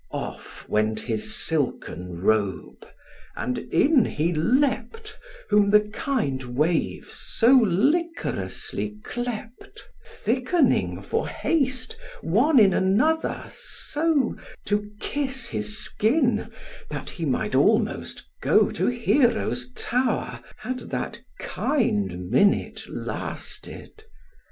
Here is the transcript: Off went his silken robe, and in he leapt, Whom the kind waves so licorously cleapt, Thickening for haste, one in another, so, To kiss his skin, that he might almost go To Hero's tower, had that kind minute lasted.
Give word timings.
Off 0.13 0.67
went 0.67 1.01
his 1.01 1.35
silken 1.35 2.19
robe, 2.23 2.87
and 3.35 3.59
in 3.59 4.03
he 4.03 4.33
leapt, 4.33 5.15
Whom 5.49 5.69
the 5.69 5.81
kind 5.81 6.41
waves 6.41 7.15
so 7.19 7.51
licorously 7.51 8.97
cleapt, 9.03 9.87
Thickening 10.03 11.03
for 11.03 11.27
haste, 11.27 11.97
one 12.21 12.57
in 12.59 12.73
another, 12.73 13.47
so, 13.53 14.35
To 14.65 14.89
kiss 14.99 15.45
his 15.45 15.77
skin, 15.77 16.49
that 16.89 17.11
he 17.11 17.23
might 17.25 17.53
almost 17.53 18.27
go 18.41 18.71
To 18.71 18.87
Hero's 18.87 19.71
tower, 19.73 20.39
had 20.57 20.79
that 20.89 21.21
kind 21.37 22.27
minute 22.31 22.89
lasted. 22.89 24.03